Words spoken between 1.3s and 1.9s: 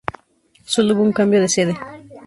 de sede.